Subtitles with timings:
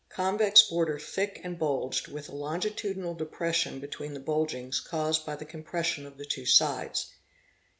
[0.09, 5.35] Convex border thick and bulged, with a longitudinal depression bet ween the bulgings caused by
[5.35, 7.13] the compression of the two sides.